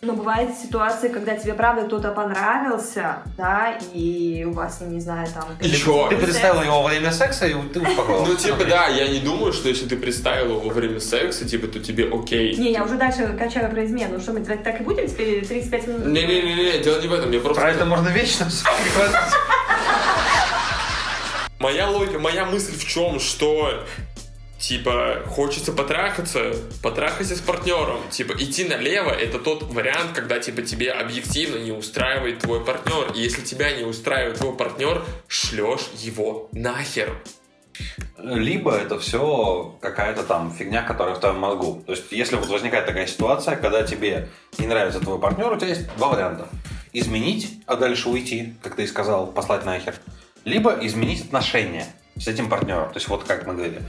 [0.07, 5.27] Но бывают ситуации, когда тебе правда кто-то понравился, да, и у вас, я не знаю,
[5.35, 5.45] там...
[5.61, 6.09] И чё?
[6.09, 8.31] Ты представил его во время секса, и ты успокоился.
[8.31, 11.67] Ну, типа, да, я не думаю, что если ты представил его во время секса, типа,
[11.67, 12.57] то тебе окей.
[12.57, 14.21] Не, я уже дальше качаю про измену.
[14.21, 16.07] Что мы так, так и будем теперь 35 минут?
[16.07, 17.61] Не-не-не, дело не в этом, я просто...
[17.61, 18.47] Про это можно вечно
[21.59, 23.83] Моя логика, моя мысль в чем, что
[24.59, 28.01] Типа, хочется потрахаться, потрахайся с партнером.
[28.11, 33.13] Типа, идти налево— это тот вариант, когда типа тебе объективно не устраивает твой партнер.
[33.15, 37.11] И если тебя не устраивает твой партнер, шлешь его нахер.
[38.19, 41.83] Либо это все какая-то там фигня, которая в твоем мозгу.
[41.85, 45.69] То есть, если вот возникает такая ситуация, когда тебе не нравится твой партнер, у тебя
[45.69, 46.49] есть два варианта.
[46.95, 49.95] Изменить, а дальше уйти, как ты и сказал, послать нахер.
[50.45, 52.89] Либо изменить отношения с этим партнером.
[52.89, 53.83] То есть, вот как мы говорили,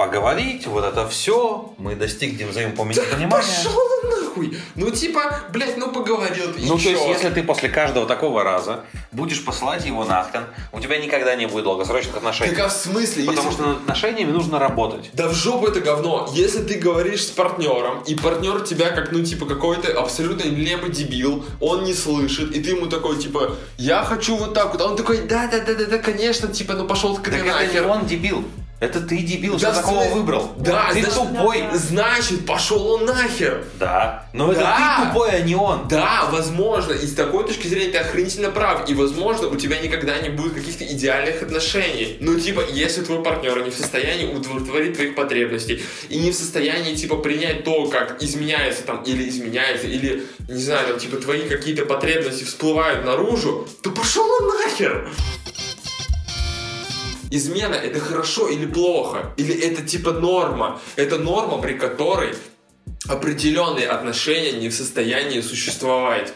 [0.00, 3.28] поговорить, вот это все, мы достигнем взаимопонимания.
[3.28, 4.56] Пошел он нахуй!
[4.74, 8.80] Ну, типа, блядь, ну поговорил ты, Ну, то есть, если ты после каждого такого раза
[9.12, 12.54] будешь посылать его нахрен, у тебя никогда не будет долгосрочных отношений.
[12.54, 13.24] Так а в смысле?
[13.24, 15.10] Потому если- что над отношениями нужно работать.
[15.12, 16.30] Да в жопу это говно.
[16.32, 21.44] Если ты говоришь с партнером, и партнер тебя как, ну, типа, какой-то абсолютно нелепый дебил,
[21.60, 24.80] он не слышит, и ты ему такой, типа, я хочу вот так вот.
[24.80, 28.46] А он такой, да-да-да-да-да, конечно, типа, ну пошел ты Так это не он дебил.
[28.80, 30.52] Это ты дебил, Да, что такого выбрал.
[30.56, 31.64] Да, ты значит- тупой.
[31.74, 33.64] Значит, пошел он нахер.
[33.78, 34.24] Да.
[34.32, 34.96] Но это Да.
[35.02, 35.86] ты тупой, а не он.
[35.88, 38.88] Да, возможно, и с такой точки зрения ты охренительно прав.
[38.88, 42.16] И, возможно, у тебя никогда не будет каких-то идеальных отношений.
[42.20, 46.94] Ну, типа, если твой партнер не в состоянии удовлетворить твоих потребностей и не в состоянии,
[46.94, 51.84] типа, принять то, как изменяется там, или изменяется, или, не знаю, там, типа, твои какие-то
[51.84, 55.06] потребности всплывают наружу, то пошел он нахер!
[57.30, 59.32] Измена это хорошо или плохо?
[59.36, 60.80] Или это типа норма?
[60.96, 62.34] Это норма, при которой
[63.08, 66.32] определенные отношения не в состоянии существовать.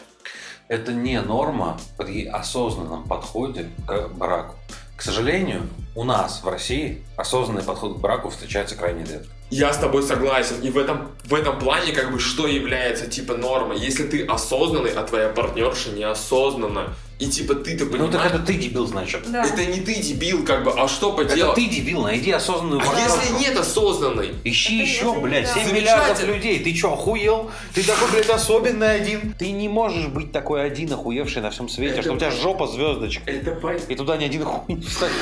[0.69, 4.55] Это не норма при осознанном подходе к браку.
[4.97, 9.29] К сожалению, у нас в России осознанный подход к браку встречается крайне редко.
[9.51, 10.61] Я с тобой согласен.
[10.63, 13.79] И в этом, в этом плане, как бы, что является, типа, нормой?
[13.79, 18.13] Если ты осознанный, а твоя партнерша неосознанна, и, типа, ты-то Ну понимаешь...
[18.15, 19.31] так это ты дебил, значит.
[19.31, 19.45] Да.
[19.45, 21.55] Это не ты, дебил, как бы, а что Это поделать?
[21.55, 23.17] ты дебил, найди осознанную А партнершу.
[23.21, 24.35] если нет осознанной?
[24.43, 25.55] Ищи Это еще, блядь, да.
[25.55, 25.81] 7 Замечательно.
[25.81, 26.65] миллиардов людей.
[26.65, 27.51] Ты что, охуел?
[27.75, 29.33] Ты такой, блядь, особенный один.
[29.39, 32.67] Ты не можешь быть такой один охуевший на всем свете, Это что у тебя жопа
[32.67, 33.31] звездочка.
[33.31, 33.77] Это.
[33.89, 35.13] И туда ни один хуй не встает.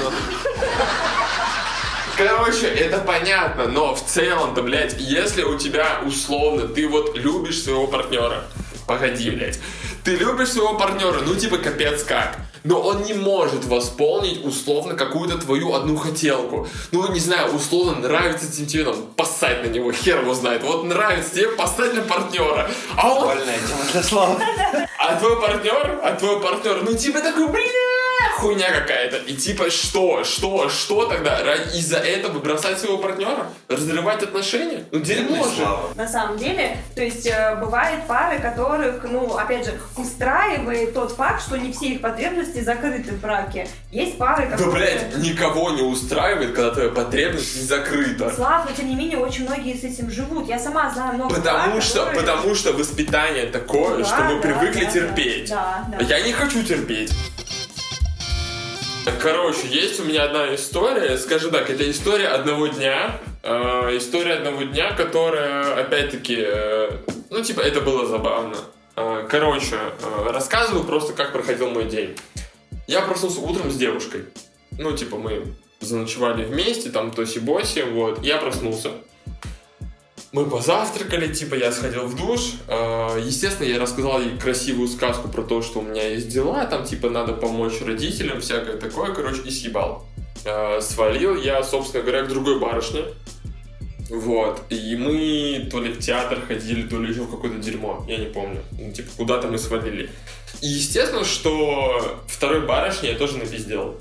[2.17, 7.87] Короче, это понятно, но в целом-то, блядь, если у тебя условно, ты вот любишь своего
[7.87, 8.45] партнера,
[8.87, 9.59] погоди, блядь,
[10.05, 15.39] ты любишь своего партнера, ну типа капец как, но он не может восполнить условно какую-то
[15.39, 16.69] твою одну хотелку.
[16.93, 20.63] Ну, не знаю, условно нравится тебе там поссать на него, хер его знает.
[20.63, 22.71] Вот нравится тебе поссать на партнера.
[22.97, 24.41] А он Больная тема для славы.
[24.99, 27.63] а твой партнер, а твой партнер, ну типа такой, бля,
[28.37, 29.17] хуйня какая-то.
[29.19, 31.55] И типа что, что, что тогда?
[31.75, 33.47] Из-за этого бросать своего партнера?
[33.69, 34.85] Разрывать отношения?
[34.91, 35.67] Ну дерьмо же.
[35.95, 41.43] На самом деле, то есть э, бывают пары, которых, ну, опять же, устраивает тот факт,
[41.43, 43.69] что не все их потребности закрыты в браке.
[43.91, 44.75] Есть пары, Да, которые...
[44.75, 48.31] блядь, никого не устраивает, когда твоя потребность не закрыта.
[48.35, 50.49] Слав, но тем не менее очень многие с этим живут.
[50.49, 54.35] Я сама знаю много Потому пар, что, которые- потому что воспитание такое, Да, что мы
[54.37, 55.51] да, привыкли да, терпеть.
[55.51, 56.05] Да, да.
[56.05, 57.13] Я не хочу терпеть.
[59.21, 64.63] Короче, есть у меня одна история, скажем так, это история одного дня, э, история одного
[64.63, 66.91] дня, которая, опять-таки, э,
[67.31, 68.57] ну, типа, это было забавно.
[68.97, 72.17] Э, короче, э, рассказываю просто, как проходил мой день.
[72.87, 74.25] Я проснулся утром с девушкой.
[74.79, 75.47] Ну, типа, мы
[75.81, 78.23] заночевали вместе, там, тоси-боси, вот.
[78.23, 78.91] Я проснулся.
[80.33, 82.55] Мы позавтракали, типа я сходил в душ.
[82.67, 86.85] Э, Естественно, я рассказал ей красивую сказку про то, что у меня есть дела, там
[86.85, 90.07] типа надо помочь родителям, всякое такое, короче, и съебал.
[90.47, 93.05] Э, Свалил я, собственно говоря, к другой барышне.
[94.09, 94.63] Вот.
[94.71, 98.03] И мы то ли в театр ходили, то ли еще в какое-то дерьмо.
[98.09, 98.63] Я не помню.
[98.73, 100.09] Ну, типа, куда-то мы свалили.
[100.63, 104.01] И естественно, что второй барышне я тоже напиздел.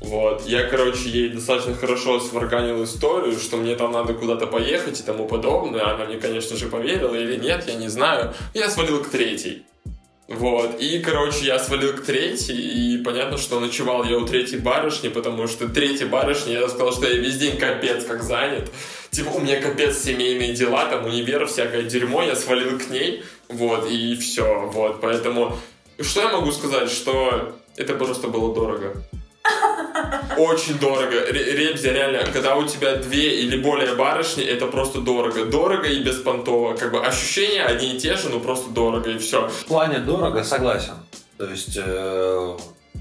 [0.00, 0.46] Вот.
[0.46, 5.26] Я, короче, ей достаточно хорошо сварганил историю, что мне там надо куда-то поехать и тому
[5.26, 5.94] подобное.
[5.94, 8.34] Она мне, конечно же, поверила или нет, я не знаю.
[8.54, 9.64] Я свалил к третьей.
[10.28, 15.08] Вот, и, короче, я свалил к третьей, и понятно, что ночевал я у третьей барышни,
[15.08, 18.70] потому что третья барышня, я сказал, что я весь день капец как занят.
[19.10, 23.90] Типа, у меня капец семейные дела, там универ, всякое дерьмо, я свалил к ней, вот,
[23.90, 25.58] и все, вот, поэтому...
[26.00, 29.04] Что я могу сказать, что это просто было дорого.
[30.36, 31.20] Очень дорого.
[31.30, 35.44] Ре- Ребзя, реально, когда у тебя две или более барышни, это просто дорого.
[35.44, 36.74] Дорого и беспонтово.
[36.76, 39.48] Как бы ощущения одни и те же, но просто дорого и все.
[39.48, 40.94] В плане дорого согласен.
[41.38, 42.56] То есть э,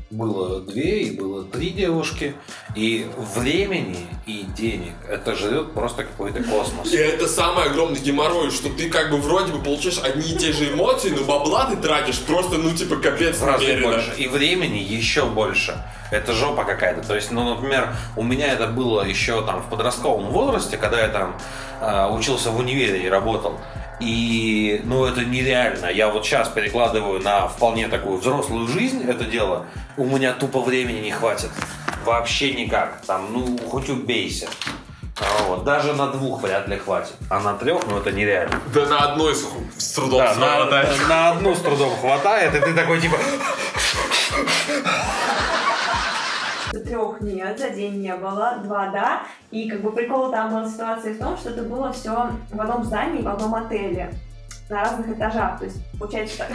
[0.09, 2.33] было две и было три девушки.
[2.75, 6.91] И времени и денег это живет просто какой-то космос.
[6.93, 10.51] И это самый огромный геморрой, что ты как бы вроде бы получаешь одни и те
[10.53, 13.87] же эмоции, но бабла ты тратишь просто, ну, типа, капец разы намеренно.
[13.93, 14.13] больше.
[14.17, 15.77] И времени еще больше.
[16.11, 17.01] Это жопа какая-то.
[17.07, 21.07] То есть, ну, например, у меня это было еще там в подростковом возрасте, когда я
[21.07, 21.35] там
[21.79, 23.57] э, учился в универе и работал.
[23.99, 25.85] И, ну, это нереально.
[25.87, 29.65] Я вот сейчас перекладываю на вполне такую взрослую жизнь это дело.
[29.95, 31.49] У меня тупо времени не хватит.
[32.03, 33.01] Вообще никак.
[33.05, 34.47] Там, ну, хоть убейся.
[35.19, 35.63] А Вот.
[35.63, 37.13] Даже на двух вряд ли хватит.
[37.29, 38.59] А на трех, ну, это нереально.
[38.73, 39.45] Да на одной с,
[39.77, 40.89] с трудом Да, на, хватает.
[41.07, 43.17] на одну с трудом хватает, и ты такой, типа,
[47.21, 49.23] нет, за день не было, два да.
[49.51, 52.83] И как бы прикол там была ситуация в том, что это было все в одном
[52.83, 54.13] здании, в одном отеле.
[54.69, 55.59] На разных этажах.
[55.59, 56.49] То есть, получается так.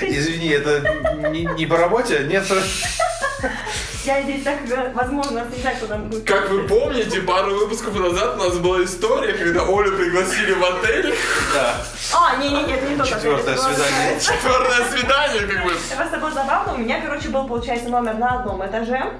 [0.00, 2.26] извини, это не, не по работе?
[2.28, 2.44] Нет?
[4.10, 4.58] Я здесь так,
[4.92, 6.24] возможно, не знаю, куда будет.
[6.24, 11.14] Как вы помните, пару выпусков назад у нас была история, когда Олю пригласили в отель.
[11.54, 11.76] Да.
[12.12, 14.20] А, не-не-не, это не тот отель, Четвертое это было- свидание.
[14.20, 15.70] Четвертое свидание, как бы.
[15.70, 16.74] Это просто было забавно.
[16.74, 19.12] У меня, короче, был, получается, номер на одном этаже.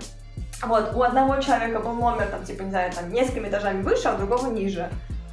[0.63, 4.15] Вот, у одного человека был номер, там, типа, не знаю, там, несколькими этажами выше, а
[4.15, 4.91] у другого ниже.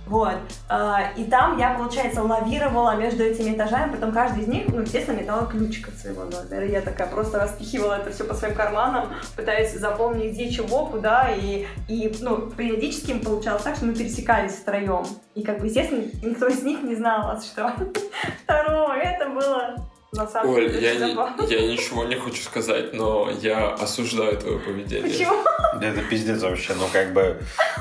[0.08, 0.36] Вот.
[0.70, 5.18] А, И там я, получается, лавировала между этими этажами, потом каждый из них, ну, естественно,
[5.18, 6.66] мне дала ключик от своего номера.
[6.66, 11.68] Я такая просто распихивала это все по своим карманам, пытаясь запомнить, где чего, куда, и,
[11.88, 15.06] и ну, периодически получалось так, что мы пересекались втроем.
[15.36, 17.74] И, как бы, естественно, никто из них не знал, что
[18.44, 18.94] второго.
[18.94, 19.76] Это было
[20.14, 24.60] на самом Оль, деле я, не- я ничего не хочу сказать, но я осуждаю твое
[24.60, 25.12] поведение.
[25.12, 25.34] Почему?
[25.80, 27.38] Да это пиздец вообще, ну как бы...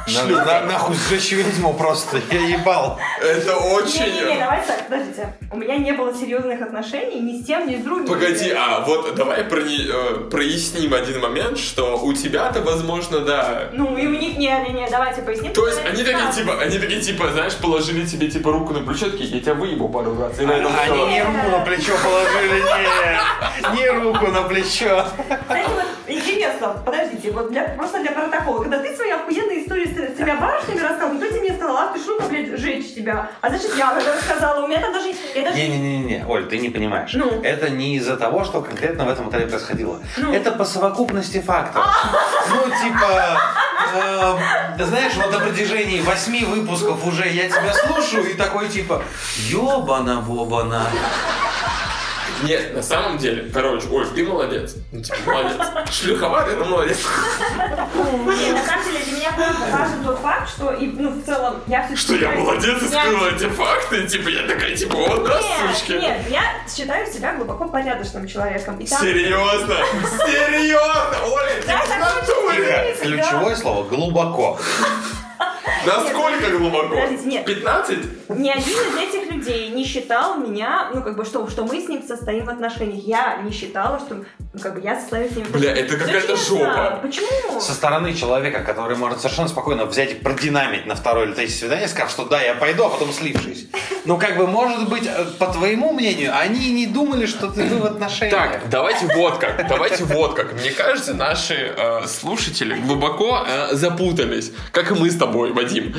[0.06, 2.98] На, на- нахуй сжечь ведьму просто, я ебал.
[3.20, 4.38] Это Не-не-не, очень...
[4.38, 5.34] давайте так, подождите.
[5.50, 8.06] У меня не было серьезных отношений ни с тем, ни с другим.
[8.06, 13.68] Погоди, а вот давай э, проясним один момент, что у тебя-то, возможно, да.
[13.72, 15.52] Ну, и у них, не-не-не, давайте поясним.
[15.52, 19.10] То есть они такие, типа, они такие, типа, знаешь, положили тебе, типа, руку на плечо,
[19.10, 20.38] такие, я тебя выебу пару раз.
[20.38, 21.08] И на этом Они всё.
[21.08, 23.74] не руку на плечо положили, нет.
[23.74, 25.06] Не руку на плечо.
[25.48, 30.16] Кстати, вот интересно, подождите, вот для, просто для протокола, когда ты свои охуенные истории с,
[30.16, 33.30] тремя барышнями рассказывал, кто тебе мне сказал, а ты шутка, блядь, жечь тебя.
[33.40, 35.08] А значит, я рассказала, у меня там даже...
[35.34, 35.56] Я даже...
[35.56, 37.12] Не-не-не, Оль, ты не понимаешь.
[37.14, 37.42] Ну?
[37.42, 40.00] Это не из-за того, что конкретно в этом отеле происходило.
[40.16, 40.32] Ну?
[40.32, 41.84] Это по совокупности фактов.
[42.50, 43.40] Ну, типа,
[43.94, 49.02] э, знаешь, вот на протяжении восьми выпусков уже я тебя слушаю и такой, типа,
[49.50, 50.82] ёбана-вобана.
[52.42, 54.76] Нет, на самом деле, короче, Оль, ты молодец.
[54.92, 55.56] Ну, типа, молодец.
[55.90, 56.98] Шлюховатый, но молодец.
[57.94, 59.32] Не, на самом деле, для меня
[59.70, 63.28] важен тот факт, что, и, ну, в целом, я все Что я молодец и скрыла
[63.34, 65.92] эти факты, типа, я такая, типа, вот да, Нет, сучки.
[65.92, 66.42] нет, я
[66.74, 68.84] считаю себя глубоко порядочным человеком.
[68.86, 69.76] Серьезно?
[70.26, 71.16] Серьезно?
[71.24, 72.96] Оля, ты в натуре?
[73.02, 74.58] Ключевое слово глубоко.
[75.86, 76.88] Насколько глубоко?
[76.88, 77.44] Подождите, нет.
[77.44, 77.98] 15?
[78.30, 81.88] Ни один из этих людей не считал меня, ну, как бы, что, что мы с
[81.88, 83.02] ним состоим в отношениях.
[83.04, 86.36] Я не считала, что, ну, как бы, я состою с ним в Бля, это какая-то
[86.36, 87.00] жопа.
[87.02, 87.60] Почему?
[87.60, 91.88] Со стороны человека, который может совершенно спокойно взять и продинамить на второе или третье свидание,
[91.88, 93.68] сказав, что да, я пойду, а потом слившись.
[94.04, 97.84] Ну, как бы, может быть, э, по твоему мнению, они не думали, что ты в
[97.84, 98.34] отношениях.
[98.34, 99.66] Так, давайте вот как.
[99.68, 100.52] Давайте вот как.
[100.52, 105.94] Мне кажется, наши э, слушатели глубоко э, запутались, как и мы с тобой, Вадим.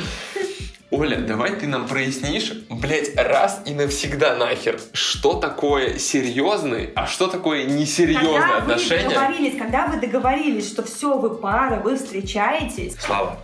[0.90, 7.26] Оля, давай ты нам прояснишь, блять, раз и навсегда нахер, что такое серьезный, а что
[7.26, 9.08] такое несерьезные когда отношения.
[9.08, 13.36] вы договорились, когда вы договорились, что все, вы пара, вы встречаетесь, Слава,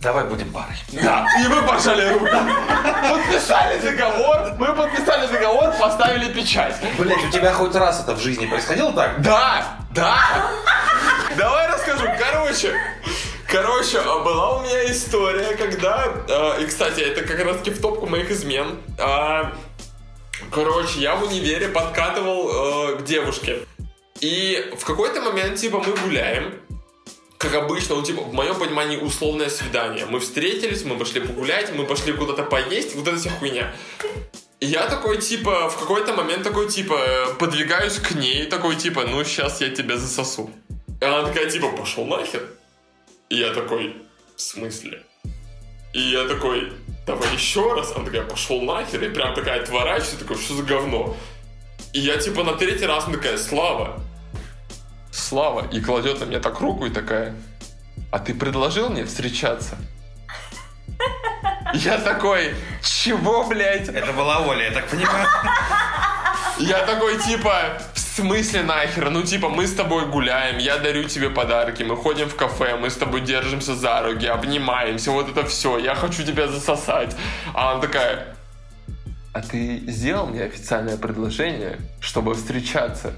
[0.00, 0.76] давай будем парой.
[0.92, 2.32] Да, и мы пожали руки.
[3.10, 6.76] Подписали договор, мы подписали договор, поставили печать.
[6.96, 9.20] Блять, у тебя хоть раз это в жизни происходило так?
[9.20, 10.16] Да, да.
[11.36, 12.06] Давай расскажу.
[12.18, 12.74] Короче,
[13.50, 17.80] короче, а, была у меня история, когда, э, и, кстати, это как раз таки в
[17.80, 18.78] топку моих измен.
[18.98, 19.52] А,
[20.50, 23.60] Короче, я в универе подкатывал э, к девушке.
[24.20, 26.54] И в какой-то момент, типа, мы гуляем.
[27.38, 30.06] Как обычно, ну, типа, в моем понимании, условное свидание.
[30.06, 33.72] Мы встретились, мы пошли погулять, мы пошли куда-то поесть, вот эта вся хуйня.
[34.60, 39.60] Я такой, типа, в какой-то момент такой, типа, подвигаюсь к ней, такой, типа, ну, сейчас
[39.60, 40.50] я тебя засосу.
[41.00, 42.42] И она такая, типа, пошел нахер.
[43.30, 43.94] И я такой,
[44.36, 45.04] в смысле?
[45.92, 46.72] И я такой,
[47.06, 47.92] давай еще раз.
[47.94, 49.04] Она такая, пошел нахер.
[49.04, 51.16] И прям такая отворачивается, такой, что за говно?
[51.92, 54.00] И я, типа, на третий раз она такая, Слава.
[55.12, 55.68] Слава.
[55.70, 57.36] И кладет на меня так руку и такая,
[58.10, 59.76] а ты предложил мне встречаться?
[61.72, 63.88] Я такой, чего, блядь?
[63.88, 65.28] Это была Оля, я так понимаю.
[66.58, 67.80] Я такой, типа,
[68.16, 69.10] смысле нахер?
[69.10, 72.90] Ну, типа, мы с тобой гуляем, я дарю тебе подарки, мы ходим в кафе, мы
[72.90, 77.16] с тобой держимся за руки, обнимаемся, вот это все, я хочу тебя засосать.
[77.54, 78.36] А она такая,
[79.32, 83.14] а ты сделал мне официальное предложение, чтобы встречаться?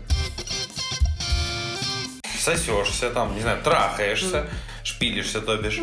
[2.43, 4.47] сосешься, там, не знаю, трахаешься,
[4.83, 5.81] шпилишься, то бишь.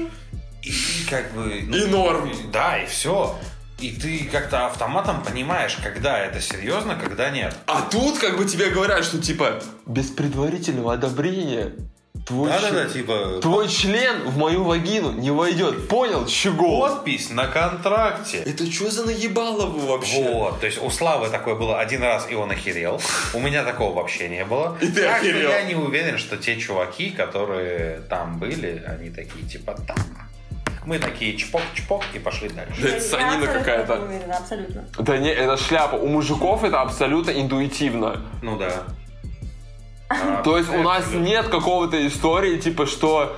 [0.62, 1.64] И как бы...
[1.66, 2.32] ну, И норм.
[2.52, 3.40] Да, и все.
[3.80, 7.56] И ты как-то автоматом понимаешь, когда это серьезно, когда нет.
[7.68, 11.72] А тут как бы тебе говорят, что типа без предварительного одобрения
[12.26, 13.40] твой, Да-да-да, член- типа...
[13.42, 15.88] твой член в мою вагину не войдет.
[15.88, 16.82] Понял, чего?
[16.82, 18.40] Подпись на контракте.
[18.46, 20.24] Это что за наебалово вообще?
[20.24, 23.02] Вот, то есть у Славы такое было один раз, и он охерел.
[23.34, 24.78] У меня такого вообще не было.
[24.82, 25.50] И ты Так что охерел.
[25.50, 29.98] я не уверен, что те чуваки, которые там были, они такие, типа, так.
[30.90, 32.82] Мы такие чпок-чпок и пошли дальше.
[32.82, 34.02] Да это санина какая-то.
[34.02, 34.86] уверена, абсолютно.
[34.98, 35.98] Да не, это шляпа.
[35.98, 38.24] У мужиков это абсолютно интуитивно.
[38.42, 38.86] Ну да.
[40.44, 43.38] То есть у нас нет какого-то истории, типа, что...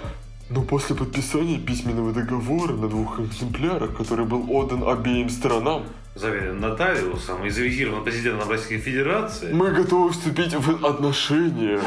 [0.49, 5.83] Но после подписания письменного договора на двух экземплярах, который был отдан обеим сторонам,
[6.15, 9.51] Заверен нотариусом и завизирован президентом Российской Федерации.
[9.51, 11.81] мы готовы вступить в отношения.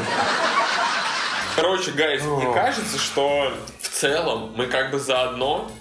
[1.55, 5.71] Короче, гайс, мне кажется, что в целом мы как бы заодно,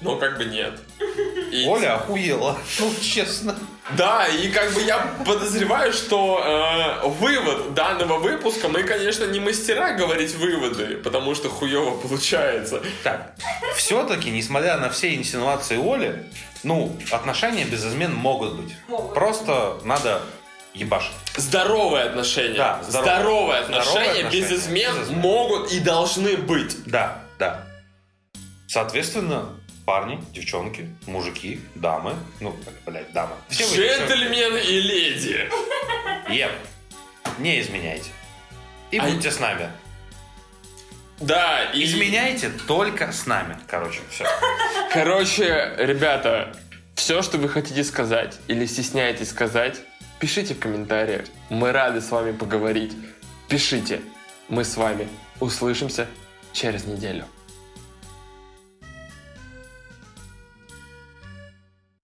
[0.00, 0.72] но как бы нет.
[1.52, 3.54] И- Оля охуела, ну честно.
[3.98, 6.42] Да, и как бы я подозреваю, что
[7.04, 12.80] э, вывод данного выпуска, мы, конечно, не мастера говорить выводы, потому что хуево получается.
[13.02, 13.34] Так,
[13.76, 16.24] все-таки, несмотря на все инсинуации Оли,
[16.62, 18.74] ну, отношения без измен могут быть.
[18.88, 19.12] Могут.
[19.12, 20.22] Просто надо
[20.72, 21.12] ебашить.
[21.36, 22.56] Здоровые отношения.
[22.56, 23.12] Да, здоровые.
[23.14, 25.18] здоровые, отношения, Здоровые без отношения, измен без измен.
[25.20, 26.84] могут и должны быть.
[26.86, 27.66] Да, да.
[28.66, 29.54] Соответственно,
[29.84, 32.56] парни, девчонки, мужики, дамы, ну,
[32.86, 33.34] блядь, дамы.
[33.48, 35.48] Все Джентльмены и леди.
[36.28, 36.52] Еп.
[37.38, 38.10] Не изменяйте.
[38.90, 39.70] И А будьте с нами.
[41.20, 41.84] Да, и...
[41.84, 43.56] Изменяйте только с нами.
[43.66, 44.24] Короче, все.
[44.92, 46.54] Короче, ребята,
[46.94, 49.80] все, что вы хотите сказать или стесняетесь сказать,
[50.18, 51.26] пишите в комментариях.
[51.50, 52.92] Мы рады с вами поговорить.
[53.48, 54.00] Пишите.
[54.48, 55.08] Мы с вами
[55.40, 56.08] услышимся
[56.54, 57.24] через неделю.